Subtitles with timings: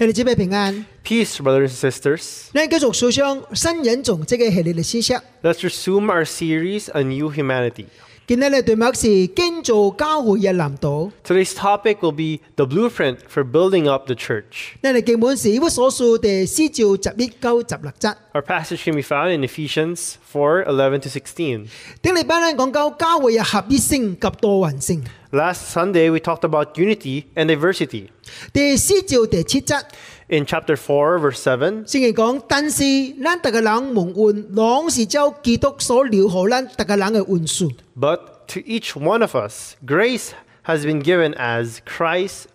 [0.00, 2.48] 兄弟姊妹平安， Peace, brothers and sisters.
[2.52, 5.14] 咱继续数上新人种这个系列嘅知识。
[5.42, 7.86] Let's resume our series, A New Humanity.
[11.25, 14.77] Today's topic will be the blueprint for building up the church.
[18.33, 21.67] Our passage can be found in Ephesians 4 11 to 16.
[25.33, 28.09] Last Sunday, we talked about unity and diversity
[30.30, 32.82] 第四章第七节， In chapter 4, verse 7, 圣经讲：但是
[33.22, 37.72] 咱大家人蒙恩，拢是照基督所留予咱大家人嘅恩赐。
[37.98, 40.30] but to each one of us, grace
[40.64, 42.46] has been given as Christ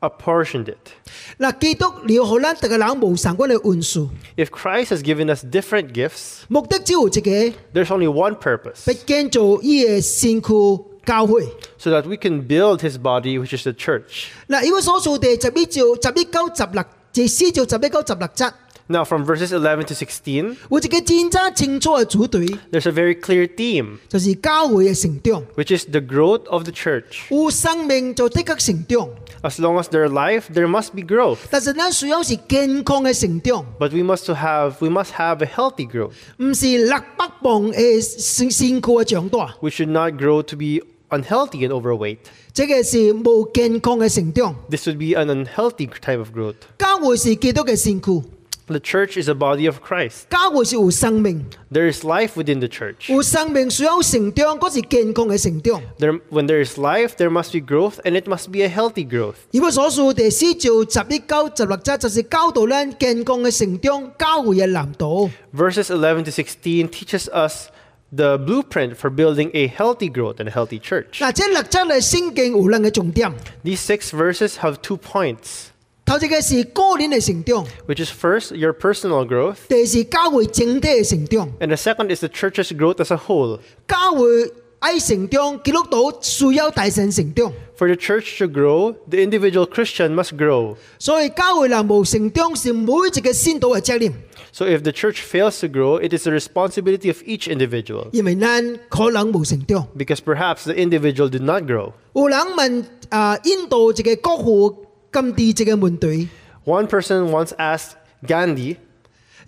[0.00, 0.92] apportioned it.
[1.38, 7.30] 嗱，基督留予咱大家人无相关嘅恩赐， If Christ has given us different gifts, 目的只有一个，
[7.74, 11.46] there's only one purpose 要建造伊嘅身躯教会。
[11.78, 14.26] so that we can build his body, which is the church.
[14.48, 18.52] 嗱，以弗所书第十一章十一到十六， 第四章十一到十六节，
[18.88, 25.42] Now, from verses 11 to 16, 有一个真正清楚嘅主题， there's a very clear theme, 就是教会嘅成长。
[25.56, 27.24] which is the growth of the church.
[27.30, 29.08] 有生命就的确成长，
[29.42, 31.38] As long as there's life, there must be growth.
[31.50, 36.12] 但是咱需要是健康嘅成长， But we must to have we must have a healthy growth.
[36.36, 39.56] 唔是六百磅嘅身身躯嘅长大。
[39.60, 42.18] We should not grow to be unhealthy and overweight.
[42.52, 44.54] 这个是无健康嘅成长。
[44.70, 46.54] This would be an unhealthy type of growth.
[46.78, 48.22] 教会是基督嘅身躯，
[48.68, 50.22] The church is a body of Christ.
[50.28, 53.12] 教会是有生命， There is life within the church.
[53.12, 55.80] 有生命需要成长，嗰是健康嘅成长。
[56.00, 59.06] There, when there is life, there must be growth, and it must be a healthy
[59.06, 59.36] growth.
[59.52, 65.30] 以弗所书第四章十一到十六节，就是教导咱健康嘅成长，教会嘅蓝图。
[65.54, 67.68] Verses 11 to 16 teaches us
[68.14, 71.18] the blueprint for building a healthy growth and a healthy church.
[71.20, 73.32] 嗱，这六节嘅圣经有两个重点，
[73.64, 75.66] These six verses have two points,
[76.04, 81.48] 头一个是个人嘅成长， which is first your personal growth, 第二是教会整体嘅成长。
[81.58, 83.58] and the second is the church's growth as a whole.
[83.88, 90.76] 教会 爱成长，基督徒需要大神成长， For the church to grow, the individual Christian must grow.
[90.98, 94.12] 所以教会若无成长是每一个信徒嘅责任，
[94.52, 98.08] So if the church fails to grow, it is the responsibility of each individual.
[98.12, 99.86] 因为咱可能无成长。
[99.96, 101.92] Because perhaps the individual did not grow.
[102.14, 106.28] 有人问啊，印度一个国父甘地一个问题，
[106.64, 107.92] One person once asked
[108.26, 108.76] Gandhi,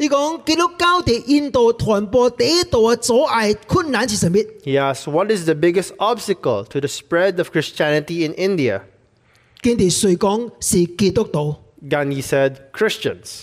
[0.03, 4.39] 伊讲基督教喺印度传播第一道嘅阻碍困难是什么？
[4.65, 8.83] he asked, What is the biggest obstacle to the spread of Christianity in India?
[9.61, 11.57] 坚地谁讲是基督徒？
[11.89, 13.43] Gandhi said, Christians.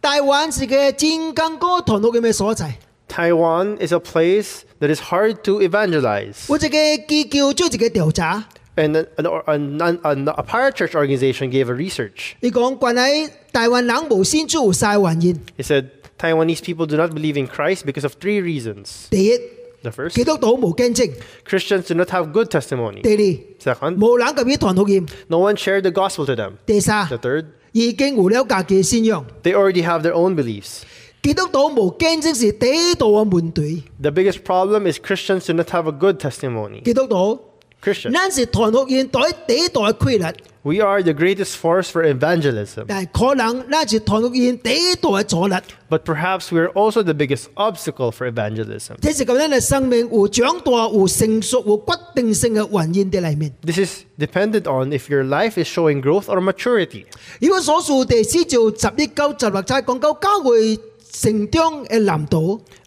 [0.00, 2.78] 台湾是个真刚哥传福音嘅所在，
[3.08, 6.48] Taiwan is a place that is hard to evangelize.
[6.48, 6.58] 有一
[6.98, 12.34] 个机构做一个调查， And an, an, an, an, a parachurch organization gave a research.
[12.40, 15.40] 伊讲关于台湾人无信主有三个原因。
[15.58, 19.08] He said, Taiwanese people do not believe in Christ because of three reasons.
[19.10, 19.38] 第一，
[19.82, 21.10] The first, 基督徒无见证；
[21.44, 23.02] Christians do not have good testimony.
[23.02, 26.52] 第二， Second, 无人甲伊传福音； no one shared the gospel to them.
[26.64, 29.26] 第三 The，third, 已经有了家己嘅信仰。
[29.42, 30.82] they already have their own beliefs.
[31.20, 33.84] 基督徒无见证是第一道嘅问题。
[34.00, 36.82] The biggest problem is Christians do not have a good testimony.
[36.84, 37.40] 基督徒，
[37.82, 39.18] Christians, 咱是传福音第
[39.48, 40.36] 第一道嘅规律，
[40.66, 45.54] we are the greatest force for evangelism, 但系可能咱是传福音第一道嘅阻力。
[45.90, 48.94] but perhaps we are also the biggest obstacle for evangelism.
[49.00, 53.52] 这是咁咱嘅生命有长大、有成熟、有决定性嘅原因喺里面。
[53.62, 57.04] This is dependent on if your life is showing growth or maturity.
[57.40, 60.95] 如果所述第四章十一到十六节讲到教会成长嘅蓝图，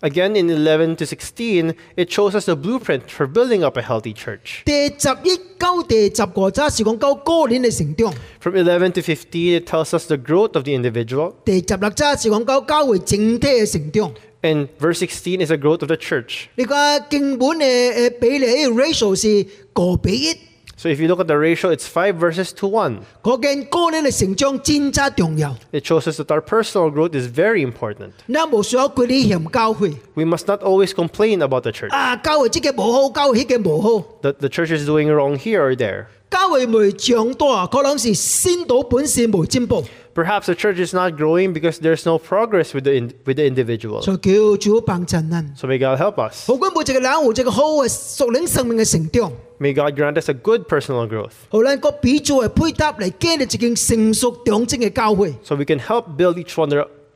[0.03, 4.13] Again, in 11 to 16, it shows us the blueprint for building up a healthy
[4.15, 4.63] church.
[8.39, 11.35] From 11 to 15, it tells us the growth of the individual.
[14.43, 16.49] And verse 16 is the growth of the church.
[20.84, 22.98] 你个经本嘅诶比例 ratio 是个比一， So if you look at the ratio, it's 5 verses to 1.
[23.24, 25.56] 可见个人嘅成长真真重要。
[25.72, 28.12] It shows us that our personal growth is very important.
[28.32, 31.92] 咱无需要归你嫌教会 We must not always complain about the church.
[31.92, 33.90] 啊，教会即个无好，教会迄个无好。
[34.22, 36.06] That the church is doing wrong here or there.
[36.30, 39.84] 教会未长大，可能是先导本身无进步，
[40.14, 43.46] Perhaps the church is not growing because there's no progress with the, in, with the
[43.46, 44.02] individual.
[44.02, 45.54] 就叫主帮衬咱。
[45.58, 46.48] So may God help us.
[46.48, 55.34] 好管每一个人有一个好嘅属灵生命嘅成长， May God grant us a good personal growth 好咱个彼此嘅配搭嚟建立一间成熟长正嘅教会。
[55.44, 56.70] so we can help build each one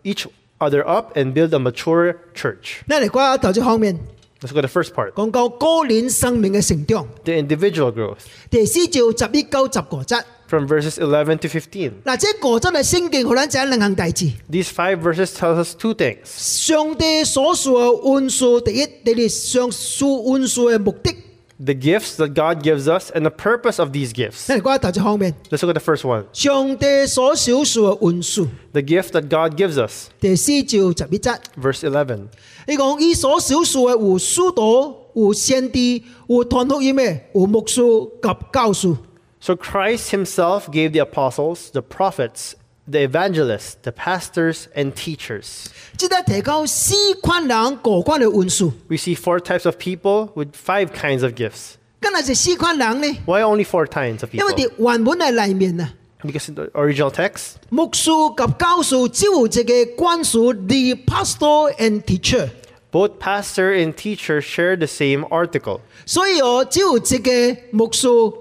[0.04, 0.26] each
[0.60, 2.82] other up and build a mature church.
[2.88, 3.98] 咱嚟讲头一方面，
[4.42, 7.08] Let's go to the first part 讲到个人生命嘅成长。
[7.24, 8.20] the individual growth.
[8.50, 10.22] 第四章十一到十个节，
[10.54, 11.92] from verses 11 to 15.
[12.04, 14.26] 嗱，即个真系圣经好咱知两项大字。
[14.52, 16.18] These five verses tell us two things.
[16.26, 21.16] 上帝所说嘅恩赐，第一，你哋上述恩赐嘅目的。
[21.62, 24.46] The gifts that God gives us and the purpose of these gifts.
[24.48, 26.24] 你嚟讲第一方面， Let's look at the first one.
[26.32, 30.06] 上帝所少数嘅恩赐， The gift that God gives us.
[30.22, 31.38] 第四照十一节。
[31.62, 32.28] Verse 11.
[32.66, 37.76] 你讲伊所少数嘅有书道、有先知、有传福音嘅、有牧师
[38.22, 38.96] 及教师。
[39.44, 45.68] So Christ himself gave the apostles, the prophets, the evangelists, the pastors, and teachers.
[45.98, 48.72] 即系提高四款人各款嘅恩赐。
[48.90, 51.76] We see four types of people with five kinds of gifts.
[52.02, 53.18] 今日系四款人呢？
[53.26, 54.48] Why only four kinds of 因 people?
[54.48, 58.04] 为啲原本系里面啊， Because in the original text, 牧师
[58.36, 62.50] 及教师只有一个关属 the pastor and teacher，
[62.94, 65.80] both pastor and teacher share the same article.
[66.06, 68.34] 所以我只有一个牧师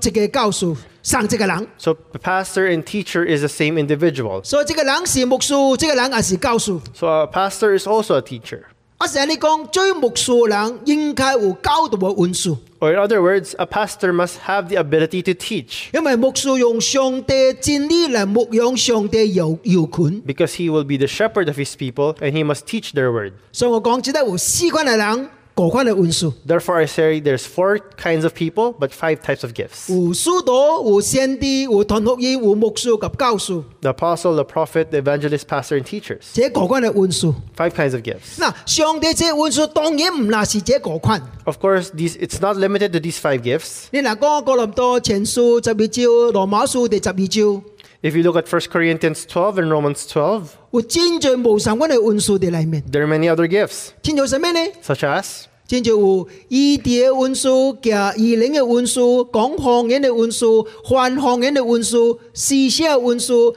[0.00, 1.68] 及一个教师，生一个人。
[1.78, 4.44] So the pastor and teacher is the same individual.
[4.44, 6.80] 所以这个人是牧师，这个人也是教师。
[6.94, 8.60] So a pastor is also a teacher.
[8.98, 20.22] 我成日你讲，追牧师嘅人应该有教导嘅恩赐， Or in other words, a pastor must have the ability to teach 因为牧师用上帝真理嚟牧养上帝有有权。
[20.26, 23.32] because he will be the shepherd of his people and he must teach their word.
[23.52, 26.33] 所以我讲只得有四款嘅人， 各款嘅恩賜。
[26.47, 34.43] Therefore, I say there's four kinds of people, but five types of gifts 有書道、有先知、有傳福音、有牧師及教師，the apostle, the
[34.43, 36.19] prophet, the evangelist, pastor, and teachers.
[36.33, 37.33] 這各款嘅恩賜。
[37.55, 38.37] Five kinds of gifts.
[38.39, 41.21] 嗱，上帝這恩賜當然唔嗱是這各款。
[41.45, 43.85] Of course, these it's not limited to these five gifts.
[43.91, 47.63] 你嗱講哥林多前書十二章、羅馬書第十二章，
[48.02, 50.42] If you look at 1 Corinthians 12 and Romans 12,
[50.72, 52.82] 有真在无相关嘅恩赐喺里面。
[52.90, 54.60] there are many other gifts, 真在什么呢？
[54.82, 63.54] such as 真就有医治嘅恩赐、嘅医灵嘅恩赐、讲方言嘅恩赐、还方言嘅恩赐、施写嘅恩赐、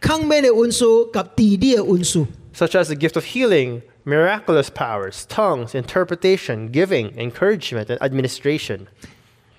[0.00, 2.26] 抗命嘅恩赐及治理嘅恩赐。
[2.54, 8.88] such as the gift of healing, miraculous powers, tongues, interpretation, giving, encouragement, and administration.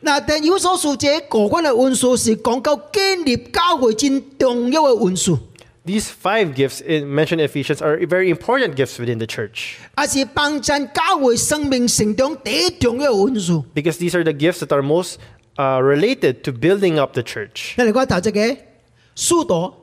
[0.04, 5.40] 嗱，但有所述这个关嘅恩赐是讲到建立教会真重要嘅恩赐，
[5.86, 13.64] These five gifts in, mentioned in Ephesians are very important gifts within the church 也是帮助教会生命成长第一重要嘅恩赐。
[13.74, 15.18] because these are the gifts that are most
[15.58, 17.74] uh, related to building up the church.
[17.78, 18.62] 你嚟讲头一个
[19.16, 19.74] 书道，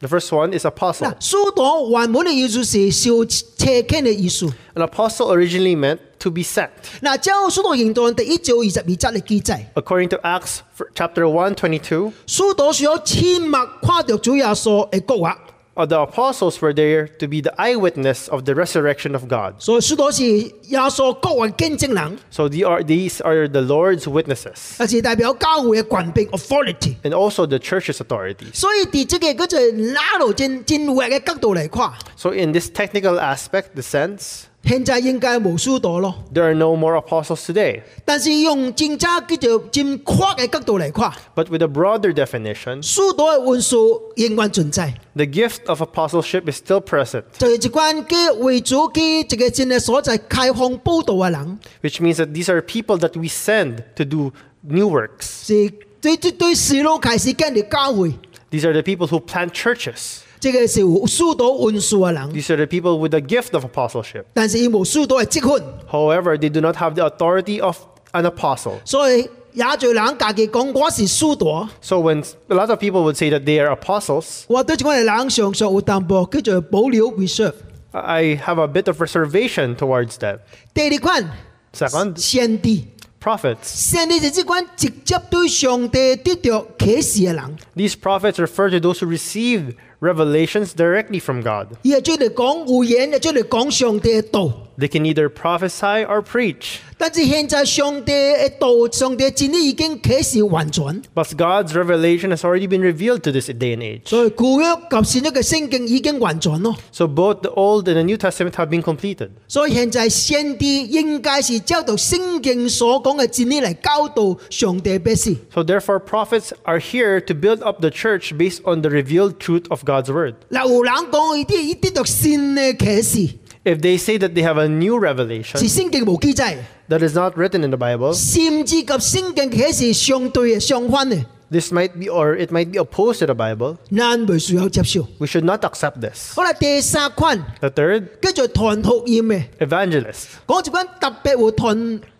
[0.00, 1.06] The first one is apostle.
[1.06, 3.36] 嗱书道原本嘅意思是受车
[3.82, 4.46] 倾嘅意思。
[4.74, 6.68] An apostle originally meant to be sent.
[7.02, 9.60] 嗱，照书道行传第一章二十二节嘅记载。
[9.74, 15.38] According to Acts f- chapter 1, 22, 书道是有亲目看到主耶稣嘅国话，
[15.74, 19.54] uh, the apostles were there to be the eyewitness of the resurrection of God.
[19.58, 26.96] 所以书道是耶稣国话嘅见证人， So the are, these are the Lord's witnesses 也是代表教会嘅权柄 authority。
[27.02, 28.46] and also the church's authority.
[28.52, 36.14] 所以喺这个嗰个拿到真真活嘅角度嚟看， So in this technical aspect, the sense, 现在应该冇书道咯。
[36.32, 37.82] there are no more apostles today.
[38.04, 49.00] 但是用真正叫做真阔嘅角度嚟看， But with a broader definition, 书道嘅元素仍然存在， the gift of apostleship is still present, 就系一关嘅为主嘅
[49.32, 55.46] 一个真嘅所在开放报道嘅人， which means that these are people that we send to do new works.
[55.48, 58.12] 是对对对事路开始建立教会，
[58.52, 60.18] These are the people who plant churches.
[60.40, 64.24] 这个是有书道元素嘅人， These are the people with the gift of apostleship.
[64.34, 65.64] 但是伊冇书道嘅职分。
[65.90, 67.76] However, they do not have the authority of
[68.12, 68.74] an apostle.
[68.84, 77.54] 所以也最人家己讲我是书道， So when a lot of people would say that they are apostles, 我对我哋人常常有淡薄叫做保留 reserve。
[77.92, 80.38] I have a bit of reservation towards that.
[80.74, 81.30] 第二款
[81.74, 82.84] Second, 先知，
[83.22, 83.56] prophets.
[83.64, 91.68] 先知是即款直接对上帝得到启示嘅人， These prophets refer to those who receive revelations directly from God.
[91.82, 94.52] 伊系最嚟讲预言，系最嚟讲上帝嘅道。
[94.78, 96.78] They can either prophesy or preach.
[96.96, 104.08] 但是现在上帝嘅道、上帝嘅真理已经启示完全， But God's revelation has already been revealed to this day and age.
[104.08, 106.76] 所以旧约及新约嘅圣经已经完全咯。
[106.92, 109.30] So both the Old and the New Testament have been completed.
[109.48, 115.36] 所以现在先知应该是照到圣经所讲嘅真理嚟教导上帝百姓。
[115.52, 119.64] So therefore, prophets are here to build up the church based on the revealed truth
[119.70, 120.34] of God's word.
[120.50, 123.34] 嗱，有人讲伊啲伊啲读新嘅启示，
[123.66, 126.56] If they say that they have a new revelation 是圣经无记载，
[126.88, 132.78] that is not written in the Bible, 甚至及圣经启示相对嘅相反嘅， this might be or it might be
[132.80, 133.76] opposed to the Bible.
[133.94, 135.06] 咱未需要接受。
[135.18, 136.34] We should not accept this.
[136.34, 140.24] 好啦，第三款 The third, 叫做传福音嘅， evangelist.
[140.46, 142.00] 讲一款特别有传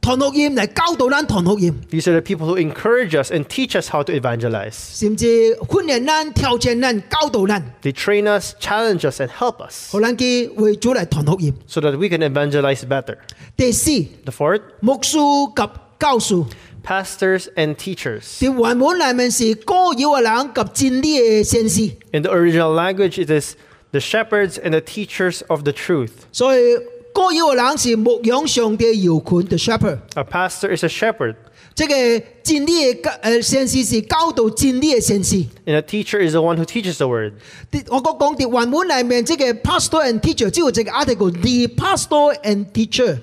[0.00, 4.74] 传福音嚟教导咱传福音， These are the people who encourage us and teach us how to evangelize.
[4.74, 11.52] 甚至训练咱、挑战咱、教导咱， They train us, challenge us, and help us 好咱去为主嚟传福音。
[11.66, 13.16] so that we can evangelize better.
[13.56, 13.90] 第四，
[14.24, 15.12] The fourth, 牧师
[15.54, 16.46] 及教师。
[16.84, 18.38] pastors and teachers.
[18.38, 23.56] 喺原文里面是歌谣嘅人及真理嘅先知， In the original language, it is
[23.90, 26.12] the shepherds and the teachers of the truth.
[26.30, 26.60] 所以
[27.12, 29.98] 歌谣嘅人是牧养上帝摇群嘅 shepherd。
[30.14, 31.34] A pastor is a shepherd,
[31.74, 35.36] 即系真理嘅教诶先知是教导真理嘅先知。
[35.66, 37.32] and a teacher is the one who teaches the word.
[37.70, 43.18] 啲我讲讲啲原文里面，即系 pastor and teacher，只有一个 article，the pastor and teacher。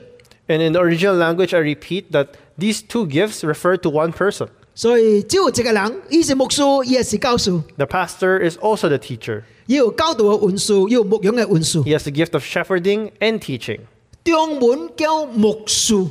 [0.47, 4.49] And in the original language, I repeat that these two gifts refer to one person.
[4.77, 9.43] 所以只有一个人，伊是牧师，伊也是教师， The pastor is also the teacher.
[9.67, 11.83] 伊有教导嘅运数，伊有牧养嘅运数。
[11.83, 13.81] He has the gift of shepherding and teaching.
[14.23, 16.09] 中文叫牧师，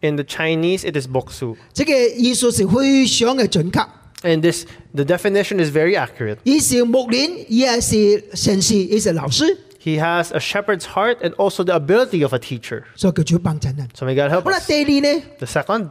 [0.00, 1.56] In the Chinese, it is boksu.
[1.72, 3.86] 即个意思是非常嘅准确。
[4.22, 6.38] And this, the definition is very accurate.
[6.44, 12.84] 伊是牧人，伊也是先知，伊是老师， He has a shepherd's heart and also the ability of a teacher.
[12.94, 13.88] 所以叫做帮衬人。
[13.94, 14.66] So may God help 好啦， us.
[14.66, 15.90] 第二呢， The second,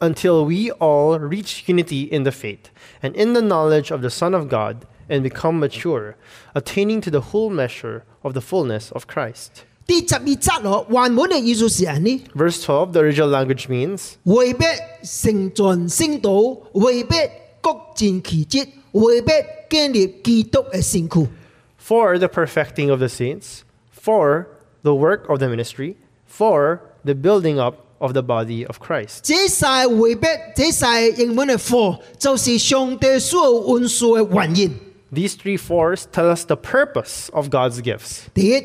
[0.00, 2.70] until we all reach unity in the faith
[3.02, 6.16] and in the knowledge of the Son of God and become mature,
[6.54, 9.64] attaining to the whole measure of the fullness of Christ.
[9.86, 12.22] 第十二节咯，原文嘅意思是安尼。
[12.34, 14.64] Verse 12, the original language means 为必
[15.02, 17.14] 成全圣道，为必
[17.60, 19.32] 各尽其职，为必
[19.68, 21.28] 建立基督嘅身躯。
[21.78, 24.46] for the perfecting of the saints, for
[24.82, 25.96] the work of the ministry,
[26.26, 29.20] for the building up of the body of Christ.
[29.22, 34.70] 这晒为必，这晒英文嘅 for，就是上帝所有运数嘅原因。
[35.12, 38.62] These three fours tell us the purpose of God's gifts 第一，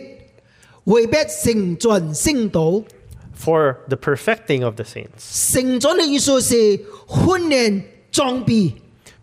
[0.85, 2.83] 为必成全圣道，
[3.37, 5.53] for the perfecting of the saints.
[5.53, 6.55] 成全嘅意思是
[7.07, 8.73] 训练装备。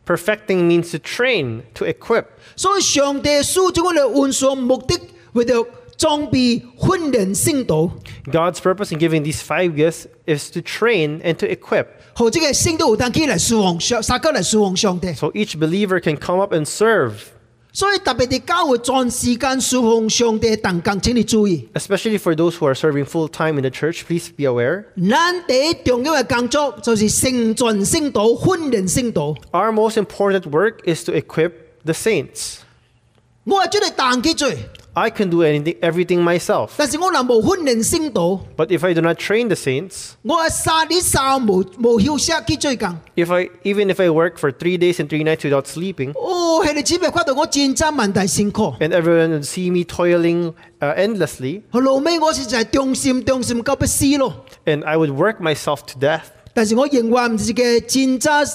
[0.07, 2.27] Perfecting means to train, to equip.
[2.55, 4.97] 所以上帝所种嘅运数目的
[5.33, 5.67] 为咗
[6.01, 7.91] 装备训练圣道，
[8.31, 15.13] God's purpose in giving these five gifts is to train and to equip 或者系圣道有当起嚟侍奉上，撒交嚟侍奉上帝。
[15.15, 17.13] so each believer can come up and serve.
[17.73, 24.85] 所以特别地教会全时间侍奉上帝，但更请你注意， Especially for those who are serving full time in the church, please be aware.
[24.97, 29.35] 咱第一重要嘅工作就是成全圣道、训练圣道。
[29.53, 31.53] Our most important work is to equip
[31.85, 32.61] the saints.
[33.45, 34.57] 我系将你当起罪，
[34.95, 36.71] I can do anything, everything myself.
[36.79, 42.97] 但是我若无训练圣道， But if I do not train the saints, 我系三日三无无休息去做工。
[43.15, 48.75] if I even if I work for three days and three nights without sleeping, 哦，系你只咪看到我战争问题辛苦。
[48.81, 54.47] and everyone would see me toiling uh, endlessly, 后尾我实在忠心忠心到不死咯。
[54.65, 56.23] and I would work myself to death,
[56.55, 58.51] 但是我仍然唔是个战争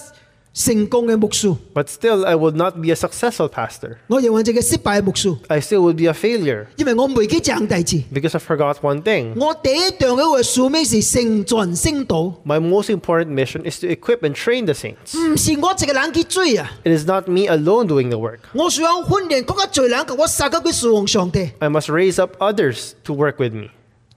[0.56, 3.96] 成功嘅牧师， but still I would not be a successful pastor.
[4.08, 8.04] 我仍然系一个失败嘅牧师， I still would be a failure 因为我未记讲代志。
[8.14, 9.34] because I forgot one thing.
[9.40, 15.18] 我第一样嘅个使命是成全圣道， My most important mission is to equip and train the saints.
[15.18, 16.72] 唔是我一个人去做啊！
[16.84, 18.40] It is not me alone doing the work.
[18.52, 21.52] 我想训练嗰个罪人，我撒个佢侍奉上帝。
[21.60, 23.70] I must raise up others to work with me.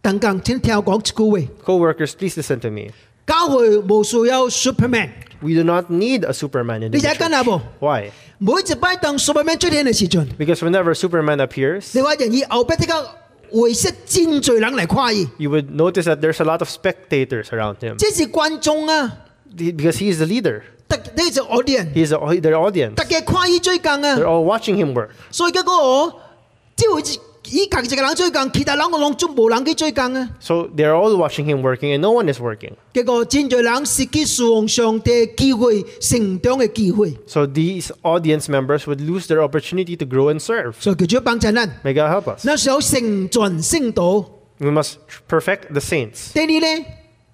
[0.03, 2.89] 等间请听我讲一句话： Co-workers, please listen to me.
[3.25, 5.11] 教会无需要 Superman。
[5.41, 7.51] We do not need a Superman in the 你睇紧啊 church.
[7.51, 7.61] 无？
[7.87, 8.11] Why?
[8.39, 13.11] 每一摆当 Superman 出现嘅时阵， Because whenever Superman appears, 你话人以后边啲个
[13.61, 19.13] 为识战罪人嚟夸伊， you would notice that there's a lot of spectators around him 这是观众啊！
[19.57, 20.63] because he's the leader.
[20.89, 22.95] 特呢就 audience， He's the, their audience.
[22.95, 24.27] 特嘅夸伊追更 They're 啊！
[24.27, 25.11] all watching him work.
[25.31, 26.21] 所以结果我
[26.77, 27.03] 只会
[27.52, 30.30] 伊家己一个人做工，其他人個攏總無人去做工啊。
[30.40, 32.74] So they're all watching him working, and no one is working.
[32.94, 40.74] 結果真侪人失去侍奉上帝嘅機會、成長嘅機會，So these audience members would lose their opportunity to grow and serve.
[40.80, 41.80] 所以叫做幫助咱。
[41.84, 42.42] May God help us.
[42.46, 44.26] 那时候成全聖道。
[44.60, 44.96] We must
[45.30, 46.34] perfect the saints.
[46.34, 46.86] 第二咧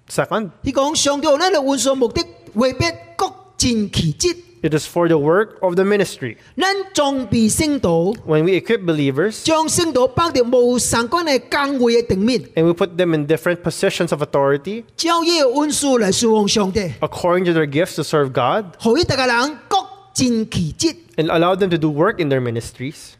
[0.08, 2.22] ，Second, 佢講上帝有咱嘅運作目的，
[2.54, 2.84] 未必
[3.16, 3.26] 各
[3.58, 4.36] 盡其職。
[4.65, 6.37] it is for the work of the ministry.
[6.55, 14.83] 咱装备圣道， When we equip believers 将圣道放喺无相关嘅岗位嘅顶面， and we put them in different positions of authority
[14.95, 19.77] 照耶运数嚟侍奉上帝， according to their gifts to serve God 可以大家人各
[20.13, 20.95] 尽其职。
[21.17, 23.13] and allow them to do work in their ministries.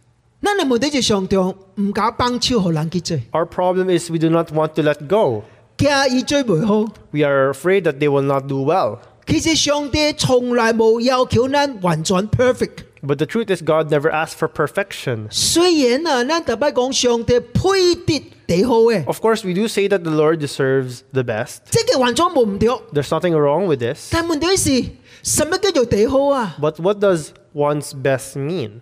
[0.44, 5.44] 咱嘅问题就上帝唔敢帮手互人去做， Our problem is we do not want to let go.
[5.78, 6.94] 惊伊做唔好。
[7.12, 9.00] We are afraid that they will not do well.
[9.28, 12.86] 其实上帝从来冇要求咱完全 perfect。
[13.04, 15.28] But the truth is, God never asked for perfection.
[15.32, 21.60] 虽然啊，咱特别讲上帝配得最好嘅， Of course, we do say that the Lord deserves the best.
[21.72, 22.70] 即系完全冇唔对。
[22.94, 24.10] There's nothing wrong with this.
[24.12, 24.92] 但问题是，
[25.24, 26.56] 什么叫做最好啊？
[26.62, 28.82] But what does one's best mean?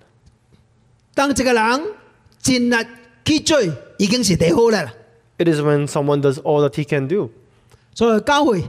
[1.13, 1.81] 当一个人
[2.43, 2.87] 尽力
[3.23, 3.61] 去做，
[3.97, 4.91] 已经是最好啦。
[5.37, 7.29] It is when someone does all that he can do.
[7.93, 8.65] 所以教会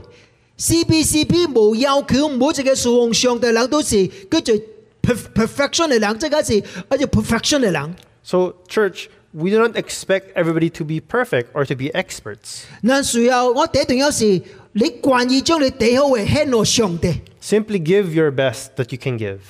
[0.58, 4.54] cbcb 无要求每一只嘅树上嘅人都是跟着
[5.02, 7.90] perfection 嚟谂即系嗰时一只 perfection 嚟谂
[8.22, 14.40] so church we do not expect everybody to be perfect or to be experts 那时候我第一定有时
[14.72, 17.14] 你惯意将你第一为 handle 上的
[17.46, 19.40] Simply give your best that you can give.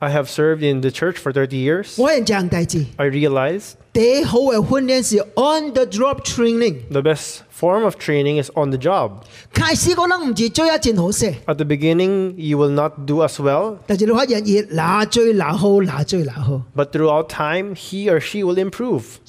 [0.00, 1.98] I have served in the church for 30 years.
[2.98, 3.76] I realized
[5.36, 6.86] on the job training.
[6.90, 9.26] The best form of training is on the job.
[11.46, 13.78] At the beginning, you will not do as well.
[16.74, 19.20] But throughout time, he or she will improve.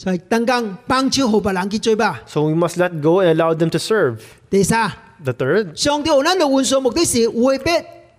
[2.28, 4.40] So we must let go and allow them to serve.
[5.25, 7.71] 第三， The third, 上帝有咱嘅运作目的是为必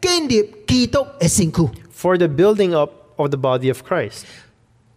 [0.01, 1.69] 建立基督嘅身躯。
[1.93, 4.23] for the building up of the body of Christ.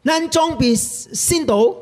[0.04, 1.74] 咱装备先道，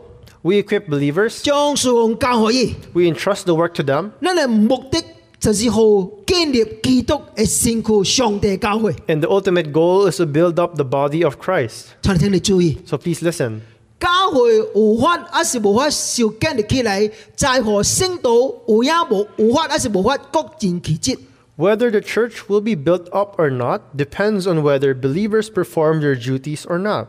[0.43, 2.75] We equip believers, 将侍奉交可以。
[2.93, 5.03] we entrust the work to them, 咱嘅目的
[5.39, 5.81] 就是好
[6.27, 8.93] 建立基督嘅身躯，上帝教会。
[9.07, 11.87] and the ultimate goal is to build up the body of Christ.
[12.03, 12.79] 请你听你注意。
[12.87, 13.61] So please listen.
[14.01, 18.31] 教会有法还是无法受建立起来，在乎圣道
[18.69, 21.19] 有也无有法还是无法各尽其职。
[21.57, 26.15] Whether the church will be built up or not depends on whether believers perform their
[26.15, 27.07] duties or not.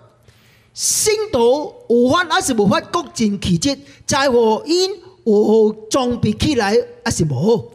[0.73, 4.91] 圣道有法还是无法各尽其职，在乎因
[5.25, 7.71] 有装备起来还是无。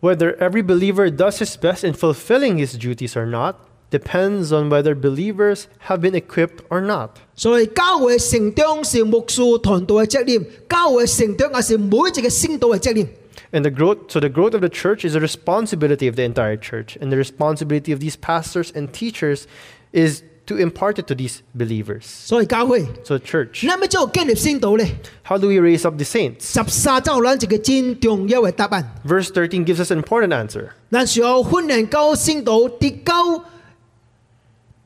[0.00, 3.56] Whether every believer does his best in fulfilling his duties or not
[3.92, 7.10] depends on whether believers have been equipped or not.
[7.34, 13.08] 所以教会成长是牧师团队嘅责任，教会成长也是每一个圣道嘅责任。
[13.50, 16.58] And the growth so the growth of the church is a responsibility of the entire
[16.58, 16.98] church.
[17.00, 19.44] And the responsibility of these pastors and teachers
[19.90, 22.02] is to impart it to these believers.
[22.02, 26.40] 所以教会， So church, 那么就建立圣道咧， how do we raise up the saints?
[26.40, 28.94] 十三周咱一个真重要嘅答案。
[29.06, 30.68] Verse 13 gives us an important answer.
[30.90, 33.44] 咱需要训练到圣道，直到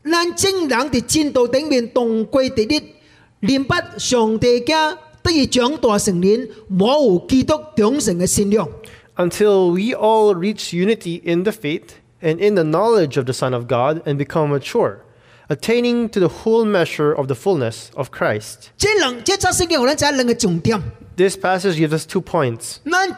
[0.06, 2.94] 咱正人伫进道顶面同归直立，
[3.40, 8.68] 明白上帝家得以长大成年，冇有基督忠诚嘅信仰。
[9.16, 13.52] until we all reach unity in the faith and in the knowledge of the Son
[13.52, 15.00] of God and become mature,
[15.48, 18.70] attaining to the whole measure of the fullness of Christ.
[18.78, 20.82] 这两这则圣经，我哋就两个重点。
[21.16, 22.76] This passage gives us two points.
[22.90, 23.10] 咱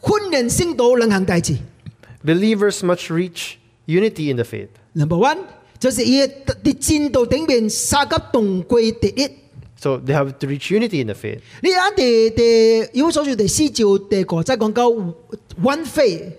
[0.00, 1.58] 训练圣道两项大事。
[2.24, 4.68] Believers must reach unity in the faith.
[4.94, 5.38] Number one
[5.78, 9.30] 就是伊伫进道顶面三甲同归直立。
[9.76, 11.40] So they have to reach unity in the faith.
[11.60, 14.88] 你睇第第以弗所书第四章第五节讲到
[15.60, 16.32] one faith，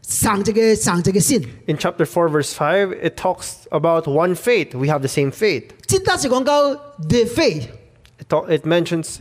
[0.00, 1.42] 上一个上一个信。
[1.66, 4.74] In chapter 4, verse 5, it talks about one faith.
[4.74, 5.64] We have the same faith.
[5.86, 7.64] 即单是讲到 the faith，
[8.18, 9.16] It, ta- it mentions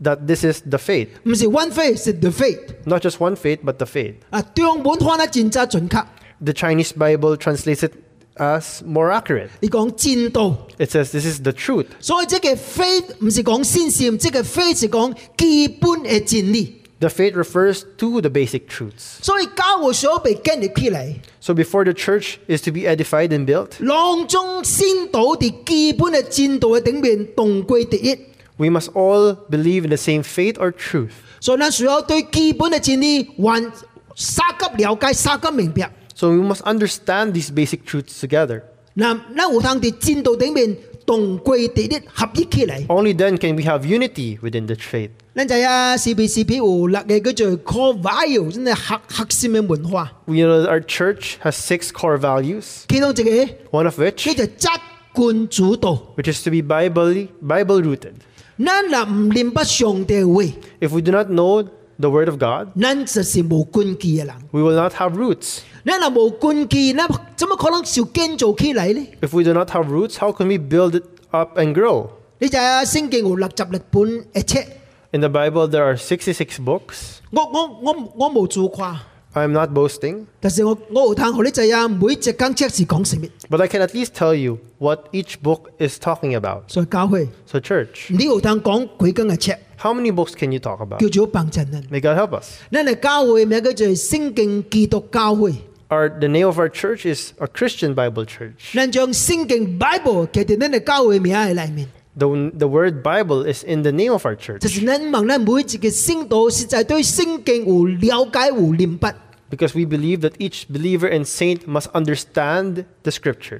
[0.00, 1.08] that this is the faith.
[1.24, 2.60] 唔是 one faith，是 the faith。
[2.84, 4.14] Not just one faith, but the faith.
[4.30, 6.04] 啊，中文翻得真真准确。
[6.44, 7.92] The Chinese Bible translates it
[8.36, 9.50] as more accurate.
[9.60, 11.86] 你讲真道， It says this is the truth.
[12.00, 16.76] 所以即个 faith 唔是讲信心，即个 faith 是讲基本嘅真理。
[17.00, 19.22] The faith refers to the basic truths.
[19.22, 28.18] 所以教会所被建立起嚟， So before the church is to be edified and built, 当中先导喺基本嘅真道嘅顶面同归第一。
[28.58, 31.12] we must all believe in the same faith or truth.
[31.40, 33.72] 所以咱需要对基本嘅真理还
[34.14, 35.90] 三级了解、三级明白。
[36.14, 38.62] So we must understand these basic truths together.
[38.96, 42.86] 嗱，咱有通喺真道顶面 同归地啲合一起嚟。
[42.88, 45.10] Only then can we have unity within the faith.
[45.34, 50.12] 咱知啊，CBCP 有六个叫做 core value，真系核核心嘅文化。
[50.26, 54.76] We know that our church has six core values, 其中一个 one of which 叫做责
[55.12, 55.92] 官主导。
[56.16, 58.14] which is to be Bible Bible rooted.
[58.62, 61.66] 咱若唔明白上帝嘅话， If we do not know
[61.98, 64.34] the word of God, 咱就是无根基嘅人。
[64.52, 65.60] we will not have roots.
[65.84, 69.06] 咱若无根基，咱怎么可能受建造起嚟呢？
[69.20, 72.08] If we do not have roots, how can we build it up and grow?
[72.38, 74.64] 你知啊，圣经有六十六本嘅册，
[75.12, 77.18] In the Bible, there are 66 books.
[77.32, 78.96] 我我我我冇做夸，
[79.34, 83.26] I am not boasting, 但是我我有听学你知啊，每一间册是讲什么？
[83.48, 86.62] but I can at least tell you what each book is talking about.
[86.66, 90.98] 所以教会， So, church, 你有听讲几间嘅册， how many books can you talk about?
[90.98, 91.84] 叫做帮衬人。
[91.92, 92.56] May God help us.
[92.72, 95.54] 咱嘅教会名叫做圣经基督教会，
[95.90, 98.74] Our, the name of our church is a Christian Bible church.
[98.74, 101.86] 咱将圣经 Bible 记喺咱嘅教会名嘅里面，
[102.18, 102.26] The,
[102.58, 109.14] the word Bible is in the name of our church 就是咱望咱每一个圣道实在对圣经有了解有明白，
[109.55, 113.59] because we believe that each believer and saint must understand the scripture.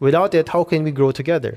[0.00, 1.52] Without it, how can we grow together?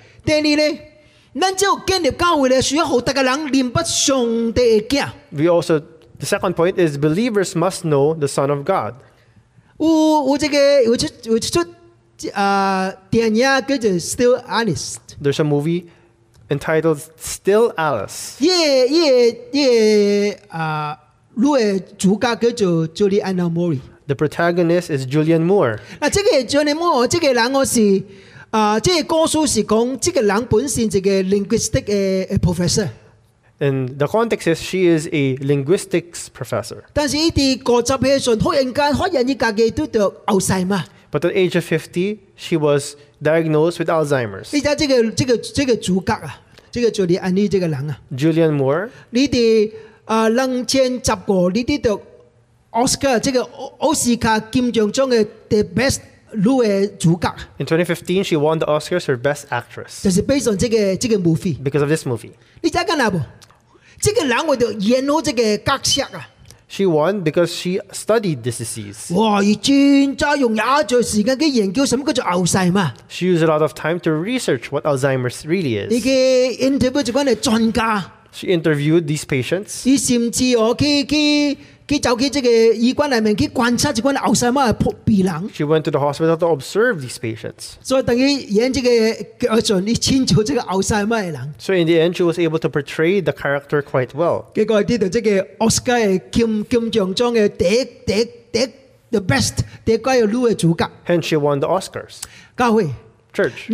[5.32, 5.80] We also
[6.20, 8.94] the second point is believers must know the Son of God.
[15.24, 15.89] There's a movie
[16.50, 18.38] entitled Still Alice.
[18.39, 20.34] Yeah, yeah, yeah.
[20.52, 20.96] Uh,
[21.38, 23.80] 伊個啊女嘅主角叫做 Juliana Moore。
[24.08, 25.78] The protagonist is Julian Moore.
[26.00, 28.04] 嗱，即個 Juliana Moore，即個人我是
[28.50, 36.78] 啊，即個歌書是講，即個人本身係個 linguistic 嘅嘅 professor，And the context is she is a linguistics professor.
[36.94, 40.84] 但是伊啲個集嘅時候，忽然間發現伊家己都得後世嘛。
[41.12, 44.50] But at the age of fifty, she was diagnosed with Alzheimer's.
[44.54, 46.41] 你睇這個這個這個主角啊，
[46.72, 47.98] 這個 Juliana 這個人啊。
[48.17, 49.72] Julian Moore 你哋
[50.05, 52.03] 啊两千十个呢啲读
[52.73, 55.99] 奥斯卡，即系奥奥斯卡金像奖嘅 The Best
[56.33, 61.57] 女嘅主角， In 2015, she won the Oscars for Best Actress 就是 based on 这个这个 movie。
[61.62, 62.33] because of this movie.
[62.61, 63.21] 你知紧啦噃？
[64.03, 66.29] 这个人为咗演好这个角色啊！
[66.69, 69.14] She won because she studied this disease.
[69.14, 69.38] 哇！
[69.40, 72.92] 而专家用廿长时间嘅研究什么叫做后世嘛？
[73.09, 76.05] She used a lot of time to research what Alzheimer's really 你 is.
[76.05, 79.83] 嘅 interview 就讲系专家， She interviewed these patients.
[79.85, 81.57] 你甚至我去去
[81.88, 85.51] 去走去这个医馆里面去观察这个后世嘛系病人。
[85.55, 87.77] She went to the hospital to observe these patients.
[87.81, 88.88] 所以等于演这个
[89.38, 91.55] 叫做你清楚这个后世咩人。
[91.59, 94.45] So in the end, she was able to portray the character quite well.
[94.53, 98.69] 结果呢度即个奥斯卡嘅金金像奖嘅第一第一第一
[99.12, 102.21] the best 第一个嘅女嘅主角， Hence, she won the Oscars.
[102.57, 102.88] 教会，
[103.34, 103.70] church.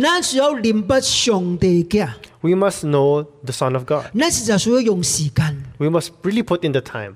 [2.42, 4.10] We must know the Son of God.
[5.78, 7.14] We must really put in the time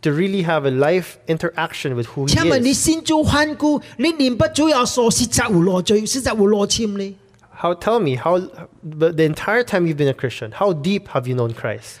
[0.00, 2.64] to really have a life interaction with who He is.
[7.62, 8.40] How tell me how
[8.82, 12.00] the entire time you've been a Christian, how deep have you known Christ?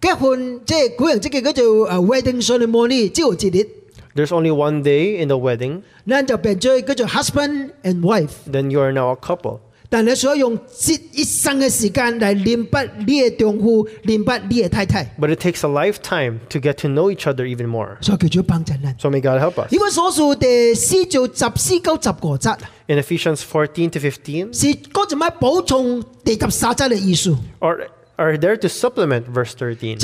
[0.00, 3.68] 结婚，即系古人即系叫做诶 wedding ceremony，只有一日，
[4.14, 8.30] There's only one day in the wedding, 咱就变咗叫做 husband and wife。
[8.50, 9.60] then you are now a couple.
[9.90, 17.96] 但系所以用一一生嘅时间嚟明白你嘅丈夫，明白你嘅太太， But it takes a lifetime to get to know each other even more.
[18.00, 18.96] 所以叫做帮衬咱。
[18.98, 19.70] So may God help us.
[19.72, 22.56] 呢个所数第四章十四九十个节，
[22.88, 27.36] In Ephesians 14 to 15, 是嗰阵乜补充第十三节嘅意思。
[27.60, 27.86] or
[28.19, 29.97] are there to supplement verse 13.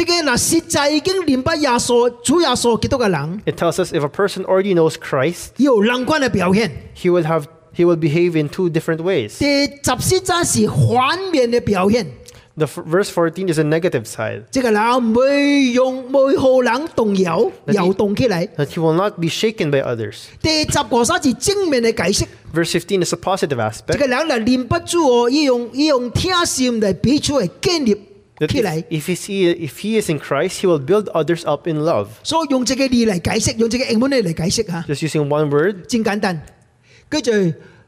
[3.46, 5.54] It tells us if a person already knows Christ,
[6.96, 9.38] he will have he will behave in two different ways.
[12.57, 14.43] 第十四节是反面嘅表现， The f- verse 14 is a negative side.
[14.51, 18.49] 即系人唔会用唔会好人动摇，摇动起嚟。
[18.57, 20.17] That he will not be shaken by others.
[20.43, 23.97] 第十个节是正面嘅解释， Verse 15 is a positive 即 aspect.
[23.99, 27.95] 系人嚟念不住我，要用要用听心嚟彼此嚟建立
[28.39, 31.69] That 起来 if,。if, he see, if he is in Christ, he will build others up
[31.69, 32.07] in love.
[32.23, 36.41] 所以用这个字嚟解释，用这个英文嚟嚟解释吓， Just using one word, 真简单。
[37.09, 37.31] 跟住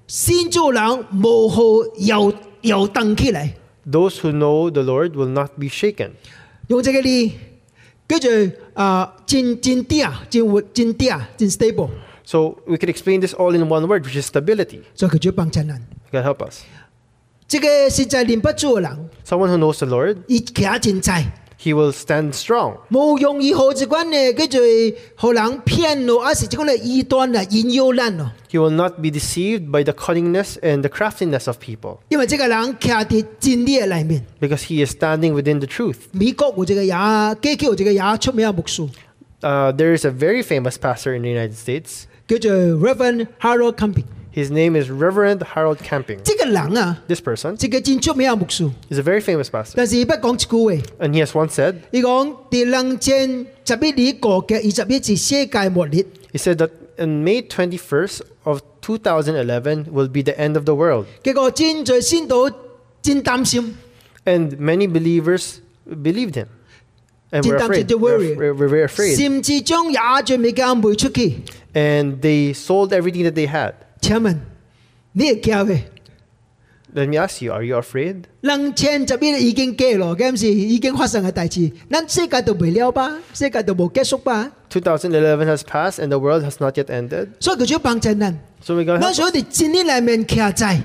[0.07, 0.83] 先做人
[1.23, 1.62] 无好
[1.99, 3.49] 又又蹬起嚟，
[3.91, 6.11] those who know the Lord will not be shaken.
[6.69, 7.31] 用这个字，
[8.07, 8.29] 跟住
[8.75, 11.91] 啊真真啲啊，真活真啲啊，真 stable，
[12.25, 14.81] So we could explain this all in one word, which is stability.
[14.95, 15.83] 所以佢就帮衬人。
[16.12, 16.62] God help us.
[17.49, 21.25] 这个实在念不住嘅人， Someone who knows the Lord, 伊企真在。
[21.61, 22.77] he will stand strong.
[22.91, 24.59] 冇容易好之关呢，跟住
[25.17, 28.33] 互人骗咯，还是即讲咧异端啊、引诱人咯。
[28.51, 34.25] He will not be deceived by the cunningness and the craftiness of people, 因为这个人企喺真理嘅里面。
[34.41, 35.97] because he is standing within the truth.
[36.12, 36.95] 美国有一个也，
[37.41, 38.88] 基基有一个也出名嘅牧师，
[39.43, 42.05] Uh, there is a very famous pastor in the United States.
[42.29, 44.05] 叫做 Reverend Harold Camping。
[44.37, 46.19] His name is Reverend Harold Camping.
[46.23, 51.75] 这个人啊， This person 一个真出名嘅牧师， is a very famous pastor, 但是伊不讲一句话， and he has once said,
[51.91, 60.75] 伊讲第两千十一年过嘅二十一次世界末日， he said that on May 21st of 2011 will be the end of the
[60.75, 62.51] world, 结果真在先到
[63.03, 63.75] 真担心，
[64.25, 66.47] and many believers believed him,
[67.31, 67.88] and were Did that afraid.
[67.88, 68.35] to worry.
[68.35, 71.35] Were, were very afraid, 甚至将也最美嘅卖出去。
[71.75, 73.73] and they sold everything that they had.
[74.07, 74.37] 请问
[75.12, 75.79] 你系惊嘅？
[76.95, 78.25] Let me ask you, are you afraid?
[78.43, 83.19] 两千十一年已经过咯，嗰阵时已经发生嘅大事，咱世界都未了吧？
[83.33, 84.53] 世界都冇结束吧？
[84.71, 87.29] 2011 has passed, and the world has not yet ended.
[87.41, 88.38] 所以佢就要帮衬人。
[88.62, 90.83] So we got 那所以我哋真理里面徛在，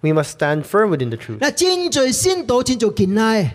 [0.00, 1.38] we must stand firm within the truth.
[1.38, 3.50] 嗱真在先道真做见仔，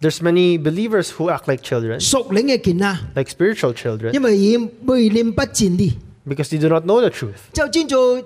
[0.00, 5.92] There's many believers who act like children, 属灵嘅见仔， like spiritual children, 因为伊未念不真理，
[6.26, 7.52] because they do not know the truth.
[7.52, 8.20] 就真做，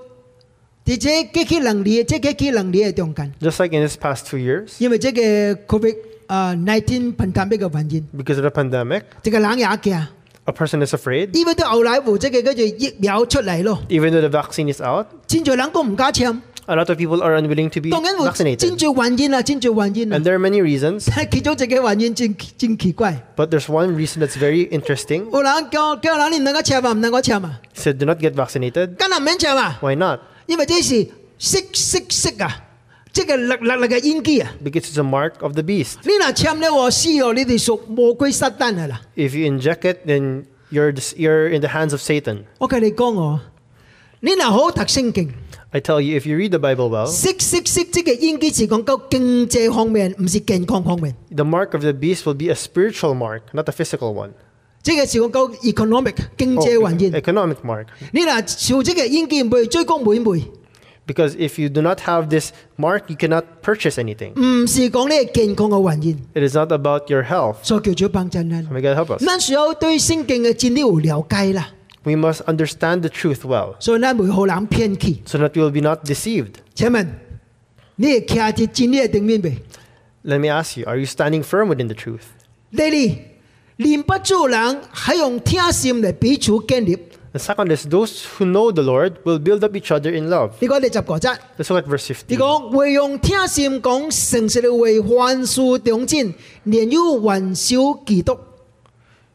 [3.40, 5.20] Just like in this past two years, 因为这个
[5.78, 10.06] Covid 啊 nineteen pandemic 嘅原因， because of the pandemic, 这个人也惊，
[10.46, 15.06] a person is afraid, 因为到后来无这个跟住疫苗出嚟咯， even though the vaccine is out.
[15.28, 18.78] 真在人讲唔加签， A lot of people are unwilling to be 当然有真 vaccinated.
[18.78, 25.30] 在原因啦，真在原因啦 And，there are many reasons, 但系其中一个原因真真奇怪， but there's one reason that's very interesting.
[25.32, 28.96] 有人叫叫人你唔能够签嘛，唔能够签嘛， He said, do not get vaccinated.
[28.96, 29.76] 梗系唔免签嘛。
[29.80, 30.20] Why not?
[30.46, 31.06] 因为这是
[31.38, 32.64] 色色色啊，
[33.12, 34.52] 即系力力力嘅演技啊！
[34.64, 35.96] Because it's a mark of the beast.
[36.04, 39.00] 你嗱签咧我死哦，你哋属魔鬼撒旦嘅啦！
[39.16, 42.44] If you inject it, then you're, dis- you're in the hands of Satan.
[42.58, 43.40] 我同你讲哦，
[44.20, 45.32] 你嗱好读圣经，
[45.70, 51.14] I tell you, if you read the Bible well, 色色色即系演技是讲到经济方面，唔是健康方面。
[51.34, 54.32] the mark of the beast will be a spiritual mark, not a physical one.
[54.84, 57.12] 即系是讲到 economic 经 Oh, 济原因。
[57.12, 57.86] economic mark.
[58.12, 60.44] 你嗱朝即系演技唔会追讲妹妹，
[61.06, 64.32] Because if you do not have this mark, you cannot purchase anything.
[64.40, 67.56] 唔是讲你系健康嘅原因， It is not about your health.
[67.62, 68.68] 所以叫做帮衬人。
[68.70, 69.24] May God help us.
[69.24, 71.70] 咱需要对圣经嘅真理有了解啦，
[72.04, 75.16] We must understand the truth well 所以咱唔会好人骗去。
[75.26, 76.52] so that we will be not deceived.
[76.74, 77.06] 请问
[77.96, 79.58] 你系企喺真理嘅顶面未？
[80.24, 82.22] Let me ask you, are you standing firm within the truth?
[82.74, 83.18] 第二，
[83.76, 86.96] 念不住人系用听心嚟彼此建立。
[87.32, 90.50] The second is those who know the Lord will build up each other in love.
[90.58, 92.40] 呢个你十个则， Let's look at verse 你 15.
[92.40, 98.36] 讲会用听心讲诚实嘅话，凡事中正，连有元首基督。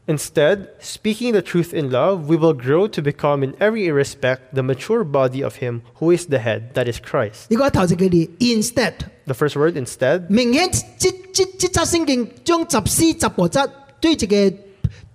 [0.06, 4.62] Instead, speaking the truth in love, we will grow to become in every respect the
[4.62, 7.46] mature body of Him who is the head, that is Christ.
[7.48, 8.92] 呢个头一个字，instead，
[9.24, 13.68] The first word, instead, 明显即即即则圣经将十四十个则
[14.01, 14.57] 對一個